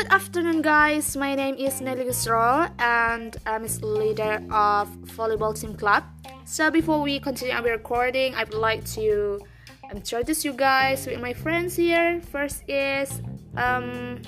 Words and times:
Good 0.00 0.12
afternoon, 0.12 0.62
guys. 0.62 1.14
My 1.14 1.34
name 1.34 1.56
is 1.56 1.82
Nelly 1.82 2.06
Gusro, 2.06 2.72
and 2.78 3.36
I'm 3.44 3.66
a 3.66 3.86
leader 3.86 4.40
of 4.50 4.88
volleyball 5.12 5.52
team 5.52 5.76
club. 5.76 6.04
So 6.46 6.70
before 6.70 7.02
we 7.02 7.20
continue 7.20 7.52
our 7.52 7.62
recording, 7.64 8.34
I 8.34 8.44
would 8.44 8.54
like 8.54 8.82
to 8.96 9.44
introduce 9.92 10.42
you 10.42 10.54
guys 10.54 11.06
with 11.06 11.20
my 11.20 11.34
friends 11.34 11.76
here. 11.76 12.22
First 12.32 12.64
is 12.66 13.20
um 13.58 14.22